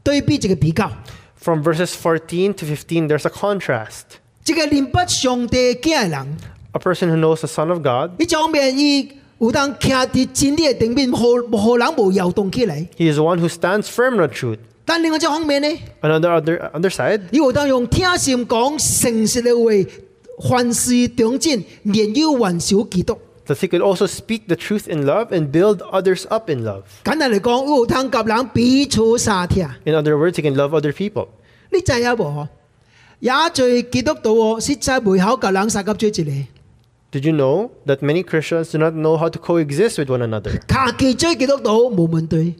[0.02, 0.90] 對比一個比較。
[1.38, 4.18] from verses 14 to 15, there's a contrast.
[4.46, 6.36] 一個念不上帝嘅嘅人
[6.72, 12.86] ，A person who knows the Son of God, 呢方面伊有當徛喺真理嘅頂面，無無人無搖動起来。
[12.96, 14.58] he is one who stands firm the truth.
[14.84, 15.68] 但另外一方面呢
[16.00, 19.90] ？And on the other, other side, 伊有當用聽心講誠實嘅話，
[20.48, 23.18] 凡事中正，連有元首基督。
[23.47, 26.83] that he could also speak the truth in love and build others up in love.
[27.03, 29.67] 简单嚟讲，有通甲人彼此相听。
[29.85, 31.27] In other words, he can love other people.
[31.71, 32.23] 你知影无？
[32.23, 32.47] 嗬？
[33.19, 36.31] 也最基督徒喎，实在背后甲人相夹做一个，
[37.11, 40.59] Did you know that many Christians do not know how to coexist with one another?
[40.65, 42.55] 卡基做基督徒冇问题，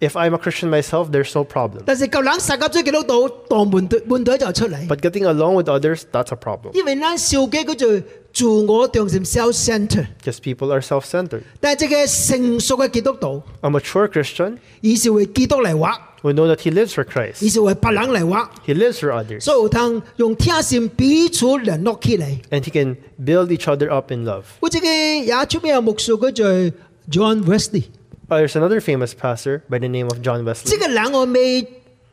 [0.00, 1.84] If I'm a Christian myself, there's no problem.
[1.86, 4.86] 但是甲人相夹做基督徒，当问题问题就出嚟。
[4.88, 6.72] But getting along with others, that's a problem.
[6.74, 11.42] 因为咱少嘅叫做 自我中心 self center， Because people are self centered.
[11.60, 15.88] 但系这个成熟嘅基督徒， A mature Christian 伊是为基督嚟活，
[16.22, 22.38] will know that he lives for Christ, 伊是为别人嚟活， he lives for others, 所以有通用听心彼此联络起嚟。
[22.50, 24.42] and he can build each other up in love.
[24.60, 26.72] 我这个也出名嘅牧师叫做
[27.10, 27.84] John Wesley，
[28.26, 30.78] Uh, there's another famous pastor by the name of John 即 Wesley.
[30.80, 31.62] 个人我未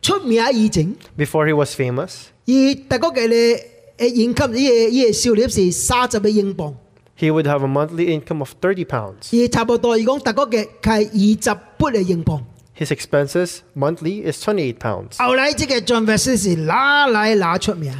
[0.01, 2.53] 出名以前， Before he was famous, 而
[2.89, 3.65] 大个嘅咧
[3.98, 4.52] 誒現金呢個
[4.90, 6.74] 呢個收入是三十個英鎊
[7.18, 9.32] ，he would have a monthly income of thirty pounds.
[9.32, 12.40] 而差不多而講大概嘅係二十八嘅英鎊。
[12.78, 15.16] His expenses monthly is twenty-eight pounds.
[15.16, 17.92] 後來即個 John Wesley 是拿来拿出名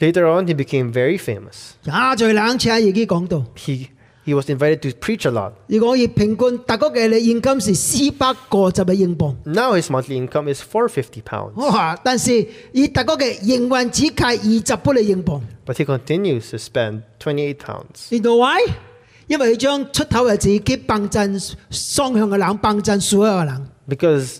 [0.00, 1.74] ，Later on, he became very famous.
[1.88, 3.86] 啊在冷車已經講到，He,
[4.25, 5.53] he was invited to preach a lot.
[5.67, 9.35] 如果以平均大个嘅咧现金是四百个十个英镑。
[9.45, 11.53] Now his monthly income is 450 pounds.
[11.55, 11.99] 哇！
[12.03, 18.59] 但是以大个嘅营运只系二十八嘅英镑， But he continues to spend 28 pounds 你知道 why？
[19.27, 23.67] 因为佢将出头嘅钱去帮衬双向嘅人，帮衬所有嘅人。
[23.87, 24.39] because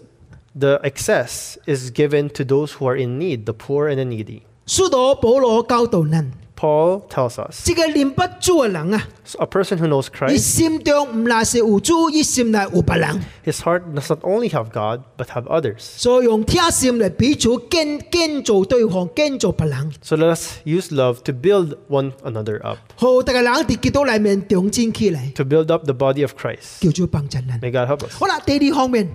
[0.58, 4.41] the excess is given to those who are in need, the poor and the needy.
[4.67, 6.32] 书道保罗教导人，
[6.63, 14.10] Paul tells us 这个念不主嘅人啊， so a person who knows 伊 Christ, 心中唔乃是有主，伊心内有别人， his heart does
[14.10, 15.77] not only have God, but have others.
[15.79, 25.86] 所以用听心嚟彼此建建造对方，建造别人， So let us use love to build one another up, 好大家人喺基督里面长进起来， to build up
[25.86, 26.82] the body of Christ.
[26.82, 27.62] 叫做帮衬人。
[27.62, 28.19] May God help us.
[28.19, 29.10] 好啦，第二方面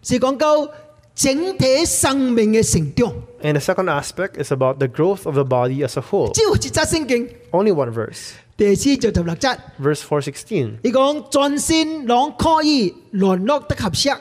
[0.00, 0.66] 是讲到
[1.18, 3.12] 整体生命嘅成长。
[3.42, 6.32] And the second aspect is about the growth of the body as a whole.
[6.32, 8.30] 只有一则圣经， Only one verse.
[8.56, 10.78] 第四就十六节， Verse 416.
[10.82, 14.16] 你讲全身拢可以联络得合适，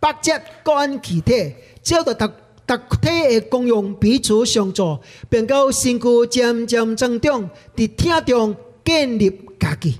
[0.00, 2.32] 百节各按其体，照到特
[2.66, 9.98] 特体嘅功用彼此相助，并到身躯渐渐增长，伫听中建立家己。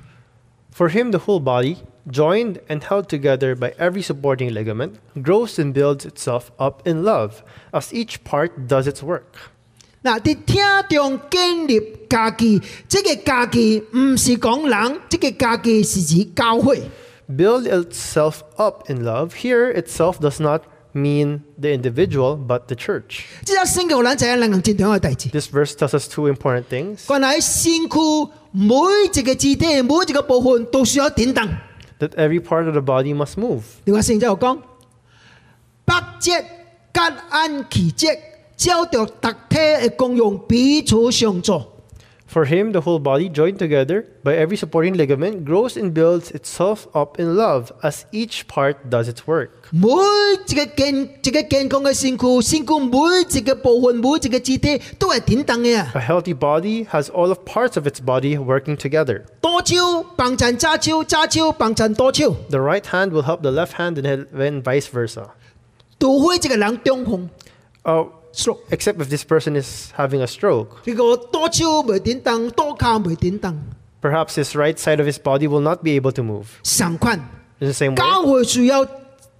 [0.76, 1.76] For him, the whole body,
[2.10, 7.42] joined and held together by every supporting ligament, grows and builds itself up in love,
[7.72, 9.50] as each part does its work.
[10.04, 16.82] 嗱，伫听中建立家己，即、个家己唔是讲人，即、个家己是指教会。
[17.28, 19.30] Build itself up in love.
[19.42, 20.62] Here, itself does not
[20.94, 23.24] mean the individual, but the church.
[23.44, 25.28] 即系圣经有咱知影两样真重要嘅代志。
[25.30, 26.98] This verse tells us two important things
[32.01, 33.61] That every part of the body must move.
[33.85, 34.61] 你話聖經有讲，
[35.85, 36.43] 百節
[36.91, 38.17] 各按其節，
[38.57, 41.61] 照着特体的功用彼此相助。
[42.30, 47.20] For him, the whole body, joined together by every supporting ligament, grows and builds itself up
[47.20, 49.50] in love, as each part does its work.
[49.70, 49.86] 每
[50.48, 55.92] 一个健一个健康嘅身躯，身躯每一个部分、每一个肢体都系点动嘅啊！
[55.94, 59.22] A healthy body has all of parts of its body working together.
[59.40, 65.28] 多手帮衬揸手，揸手帮衬多手， The right hand will help the left hand and then vice versa.
[66.00, 67.28] 除非一个人中风
[67.84, 70.68] Uh, stroke， except if this person is having a stroke.
[70.84, 73.58] 呢个多手未点动，多脚未点动，
[74.02, 76.44] Perhaps his right side of his body will not be able to move.
[76.62, 77.18] 相款。
[77.58, 78.84] In the same way, 教会需要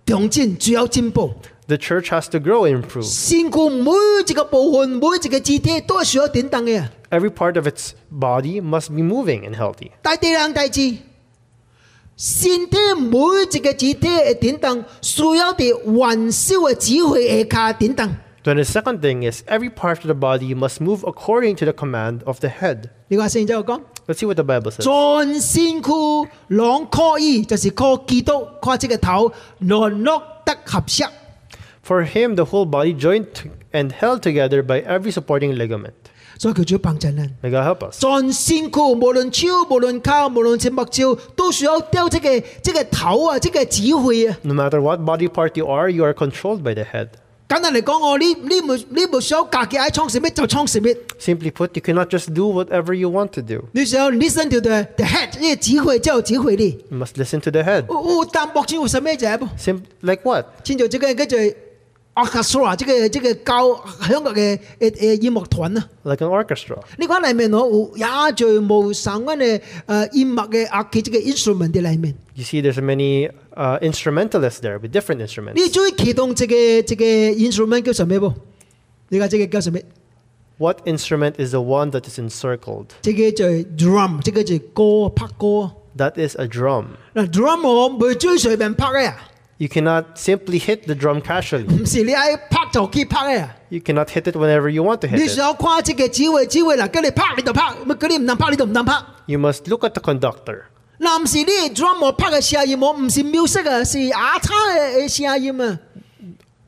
[0.07, 1.35] 长进，需要进步。
[1.68, 3.02] the church has to grow and improve.
[3.02, 3.90] 身躯每
[4.29, 6.88] 一个部分、每一个肢体都系需要点动嘅。
[7.11, 9.90] Every part of its body must be moving and healthy.
[10.00, 10.81] 但第二样大字，
[12.16, 13.18] 身体每
[13.52, 18.16] 一个肢体嘅点动，需要啲完少嘅指挥下点动。
[18.44, 21.72] Then the second thing is every part of the body must move according to the
[21.72, 22.90] command of the head.
[23.09, 24.83] 你话圣经有讲， Let's see what the Bible says.
[24.85, 31.09] 全身躯两可以，就是靠基督靠这个头联络得合适。
[31.85, 35.92] For him, the whole body joined to- and held together by every supporting ligament.
[36.38, 37.35] 所以佢就要帮衬人。
[37.42, 37.98] May God help us.
[38.00, 44.37] 全身躯无论手、无论脚、无论只目睭，都需要掉这个这个头啊，这个指挥啊。
[44.42, 47.09] No matter what body part you are, you are controlled by the head.
[47.51, 50.87] 簡單嚟講，我呢呢冇呢冇想家己愛創什麼就創什麼。
[51.19, 53.65] Simply put, you cannot just do whatever you want to do.
[53.73, 56.79] 你想 listen to the the head，呢個指揮就有指揮你。
[56.89, 57.83] You must listen to the head.
[57.89, 59.37] 我我，但目前有什麼啫？
[59.37, 60.45] 不，Sim- like what?
[60.63, 61.39] 清楚這個叫做
[62.15, 65.89] orchestra，這個這個教香港嘅誒誒音樂團啊。
[66.04, 66.78] Like an orchestra.
[66.97, 72.15] 你看裡面我有也最無相關嘅誒音樂嘅樂器，這個 instrument 嘅裡面。
[72.36, 75.54] You see, there's many uh, instrumentalists there with different instruments.
[75.56, 78.34] 你最啟動這個這個 instrument 叫什麼不？
[79.10, 79.80] 你講這個叫什麼
[80.58, 82.88] ？What instrument is the one that is encircled?
[83.02, 83.46] 這個就
[83.77, 85.71] drum，這個就歌拍歌。
[85.98, 86.85] That is a drum.
[87.13, 89.17] 嗱 drum 我唔係最隨便拍嘅啊，
[89.60, 91.64] You cannot simply hit the drum casually.
[91.67, 93.56] 唔 是你爱拍就去拍嘅啊。
[93.71, 95.31] You cannot hit it whenever you want to hit 你 it.
[95.35, 98.94] 想看这个指挥指挥嗱，叫你拍你就拍，咪叫你唔能拍你就唔能拍。
[99.27, 100.62] You must look at the conductor.
[101.00, 105.79] 嗱，唔是你 drum 我拍嘅声音，我唔是 music 啊，是牙叉嘅声音啊。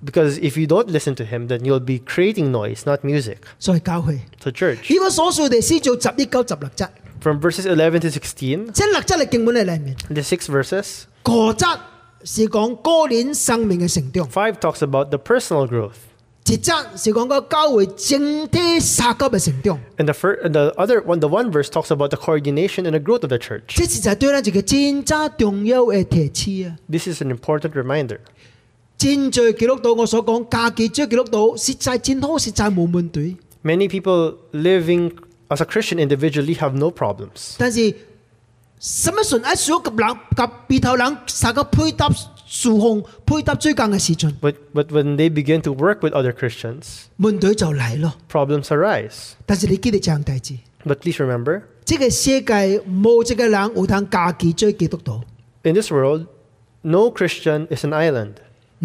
[0.04, 3.38] Because if you don't listen to him, then you'll be creating noise, not music.
[3.58, 6.88] 所以教会， So, church, 呢个所述嘅诗做十一九十六则，
[7.20, 11.66] from verses 11 to 16, 即系六则嘅经文喺里面， the six verses, 个则
[12.24, 15.92] 是讲个人生命嘅成长， 5 talks about the personal growth.
[16.50, 19.78] 一则是讲个教会整体三级嘅成长。
[19.98, 22.92] And the, fir- and the other one, the one verse talks about the coordination and
[22.92, 23.76] the growth of the church.
[23.76, 26.30] 这实在对咱一个真正重要嘅提
[26.62, 26.76] 示啊！
[26.90, 28.20] This is an important reminder.
[28.96, 33.36] 真在基督徒，我所讲家己做基督徒，实在真好，实在冇问题。
[33.62, 35.12] Many people living
[35.48, 37.56] as a Christian individually have no problems.
[37.58, 37.94] 但是
[38.82, 42.08] 什么时候需要及人及别头人三个配搭
[42.46, 48.14] 树红配搭最近嘅时阵， But, but when they begin to work with other Christians, 问题就嚟咯。
[48.30, 49.32] problems arise.
[49.44, 55.22] 但是你记得一样代志， But please remember, 这个世界冇一个人有通家己做基督徒，
[55.64, 56.26] in this world,
[56.82, 58.34] no Christian is an island.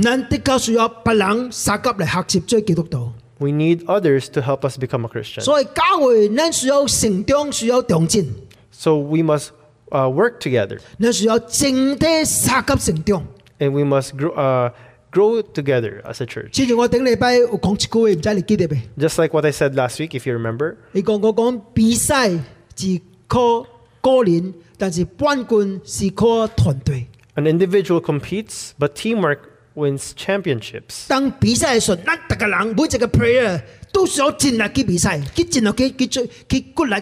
[0.02, 3.12] 咱的确需要别人三级嚟学习做基督徒。
[3.38, 5.42] We need others to help us become a Christian.
[5.42, 8.28] 所以教会咱需要成长，需要长进，
[8.72, 9.50] So we must
[9.90, 13.24] uh, work together 咱需要整体三级成长。
[13.60, 14.72] and we must grow, uh,
[15.12, 16.50] grow together as a church.
[16.52, 18.82] 之前我顶礼拜有讲一句话，唔知你记得未？
[18.98, 22.30] Just like what I said last week, if you remember, 你讲我讲比赛
[22.76, 23.62] 是靠
[24.02, 27.08] 个人，但是冠军是靠团队。
[27.36, 29.40] an individual competes, but teamwork
[29.76, 31.08] wins championships.
[31.08, 33.62] 当比赛嘅时候，咱逐个人每一个 player
[33.92, 36.96] 都需要尽力去比赛，去尽力去去做去骨力。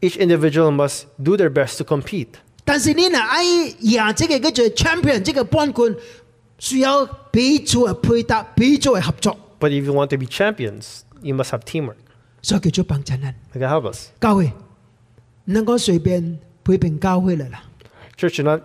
[0.00, 2.28] Each individual must do their best to compete.
[2.64, 5.96] 但是你若爱赢这个叫做 champion 这个冠军，
[6.58, 11.96] 需要彼此嘅配搭，彼此嘅合作， But if you want to be champions, you must have teamwork.
[12.42, 13.34] 所以叫做帮衬人。
[13.54, 14.08] Like help us.
[14.20, 14.46] 教会
[15.46, 17.62] 唔能够随便批评教会嚟啦，
[18.18, 18.60] Church, do not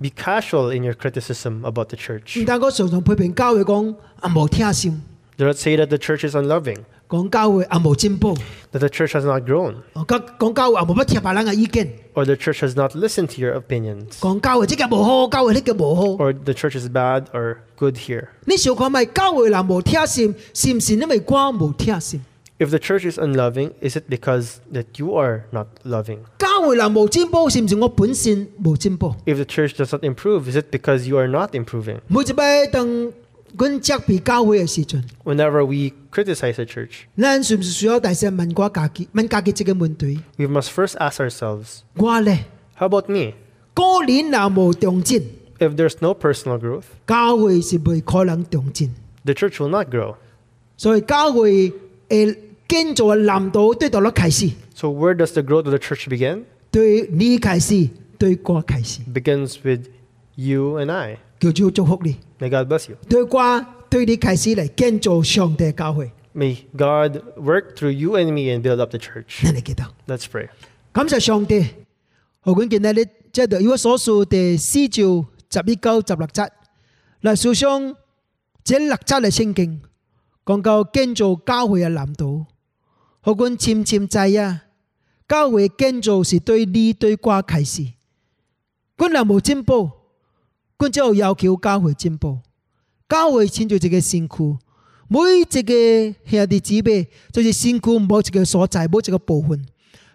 [0.00, 2.40] be casual in your criticism about the church.
[2.40, 5.00] 唔能够常常批评教会讲啊冇听心，
[5.36, 6.78] Do not say that the church is unloving,
[7.08, 8.34] 讲教会啊冇进步，
[8.72, 13.54] that the church has not grown, 哦讲讲教会啊冇乜听别人嘅意见， or the church has not listened to your
[13.58, 16.02] opinions, 讲教会即个冇好，教会呢个冇好。
[16.24, 18.28] or the church is bad or good here.
[18.44, 22.20] 你想看咪教会人冇听心，是唔是因为我冇听心？
[22.60, 26.18] If the church is unloving, is it because that you are not loving?
[26.40, 29.14] 教会人冇进步，是唔是我本身冇进步？
[29.24, 32.00] If the church does not improve, is it because you are not improving?
[32.08, 33.12] 每一摆当
[33.56, 40.20] 阮责备教会嘅时阵， Whenever we criticize the church, 咱是唔是需要大声问我家己，问家己这个问题？
[40.36, 42.44] we must first ask ourselves 我咧
[42.76, 43.32] how about me?
[43.74, 45.22] 个人若冇长进，
[45.58, 48.90] If there's no personal growth, 教会是唔可能长进。
[49.24, 50.14] the church will not grow.
[50.76, 51.72] 所以教会
[52.08, 52.36] 诶
[52.68, 56.42] 建造嘅难度对到我开始， So, where does the growth of the church begin?
[56.70, 57.88] 对你开始，
[58.18, 59.86] 对我开始， It begins with
[60.36, 61.18] you and I.
[61.51, 62.17] 叫做祝福你。
[62.39, 62.97] May God bless you.
[63.09, 69.51] 對我對你開始嚟建造上帝嘅教會，May God work through you and me and build up the church.
[69.53, 69.83] 你記得。
[70.07, 70.49] Let's pray.
[70.91, 71.65] 感謝上帝，
[72.41, 76.49] 何管見咧，你即係如果所述第四章十一九十六節，
[77.21, 77.95] 嗱，書上
[78.63, 79.81] 這六節嘅聖經
[80.45, 82.45] 講到建造教會嘅難度，
[83.21, 84.63] 何管漸漸知啊，
[85.27, 87.93] 教會建造是對你對我開始，
[88.97, 89.89] 管若無進步，
[90.91, 92.39] 只有要求教会进步，
[93.07, 94.57] 教會遷就一个辛苦。
[95.07, 99.65] 每一个兄弟姊妹，就是辛苦某一个所在，某一个部分。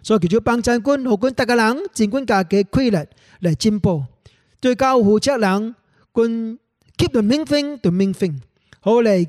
[0.01, 3.07] 所以叫做幫襯官，好管大家人尽管家己規律
[3.41, 4.05] 來進步，
[4.61, 5.75] 对教負責人，
[6.13, 6.57] 官
[6.97, 8.39] keep the main thing the main thing，
[8.79, 9.27] 好嚟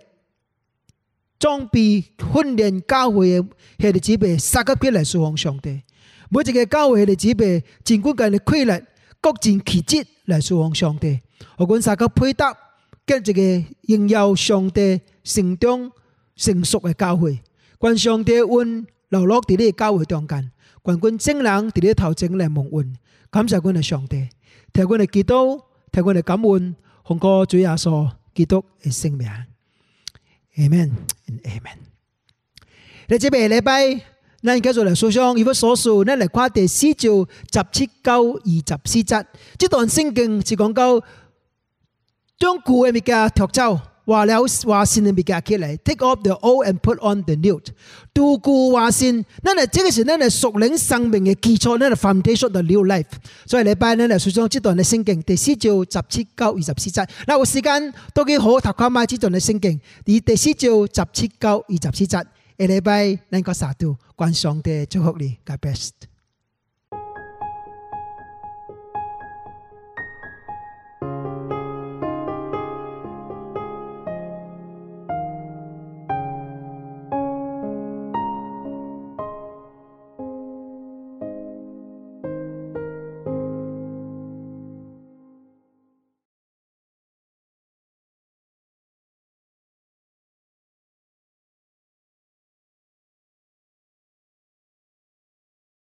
[1.39, 3.47] 装备训练教会嘅
[3.81, 5.83] 兄弟姊妹，三級起來侍奉上帝。
[6.29, 8.85] 每一个教會兄弟姊妹，尽管家己規律，
[9.21, 11.21] 各尽其職來侍奉上帝。
[11.57, 12.57] 我管三个配搭，
[13.05, 15.91] 跟一個應有上帝成长
[16.37, 17.41] 成熟嘅教會，
[17.81, 20.51] 願上帝恩流落伫你嘅教会中間。
[20.85, 22.97] 願阮正人伫你头前嚟蒙恩，
[23.31, 24.29] 感谢阮嘅上帝，
[24.73, 25.63] 聽阮嘅祈禱，
[25.93, 29.29] 聽阮嘅感恩，奉個主耶稣基督嘅聖名
[30.57, 31.77] ，amen，amen，。
[33.09, 34.01] 你這邊禮拜，
[34.43, 37.13] 咱繼續嚟訴上，如果所述，咱嚟看第四章
[37.53, 39.25] 十七到二十四節，
[39.59, 40.99] 這段聖經是講到
[42.39, 43.81] 將舊嘅物件脫走。
[44.07, 47.61] 话了話先嘅物件起嚟，take off the old and put on the new。
[48.13, 53.05] 杜固話先，咱係這個是咱係屬靈生命嘅基础，咱係 foundation of the new life。
[53.47, 57.07] 所以礼拜咱嚟訴上這段嘅聖經，第四章十七到二十四節。
[57.27, 62.25] 嗱，有时间都幾好讀看埋這段嘅聖經，而第四章十七到二十四節。
[62.60, 65.90] 下礼拜咱个三度，愿上帝祝福你，God bless。